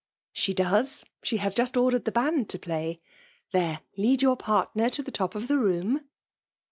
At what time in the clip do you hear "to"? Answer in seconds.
2.49-2.57, 4.93-5.03